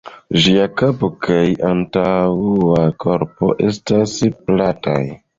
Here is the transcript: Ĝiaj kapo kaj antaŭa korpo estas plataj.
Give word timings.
Ĝiaj 0.43 0.61
kapo 0.79 1.09
kaj 1.25 1.41
antaŭa 1.71 2.79
korpo 3.03 3.51
estas 3.67 4.15
plataj. 4.47 4.99